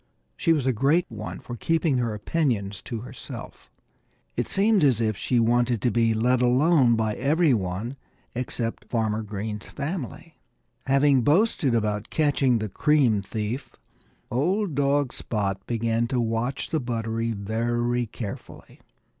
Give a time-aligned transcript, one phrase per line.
[0.35, 3.69] She was a great one for keeping her opinions to herself.
[4.35, 7.97] It seemed as if she wanted to be let alone by every one
[8.33, 10.39] except Farmer Green's family.
[10.87, 13.75] Having boasted about catching the cream thief,
[14.31, 18.79] old dog Spot began to watch the buttery very carefully.